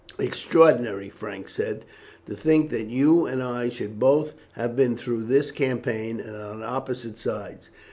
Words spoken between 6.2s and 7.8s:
on opposite sides.